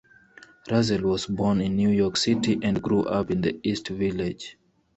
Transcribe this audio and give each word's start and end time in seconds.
Russell 0.71 1.03
was 1.03 1.27
born 1.27 1.61
in 1.61 1.75
New 1.75 1.91
York 1.91 2.17
City 2.17 2.57
and 2.63 2.81
grew 2.81 3.03
up 3.03 3.29
in 3.29 3.41
the 3.41 3.59
East 3.61 3.89
Village. 3.89 4.57